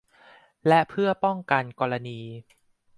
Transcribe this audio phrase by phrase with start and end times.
[0.67, 2.19] และเพื่อป้องกันกรณี